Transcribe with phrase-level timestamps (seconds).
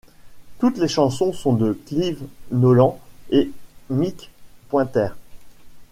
[0.57, 2.99] Toutes les chansons sont de Clive Nolan
[3.45, 4.31] & Mick
[4.69, 5.09] Pointer.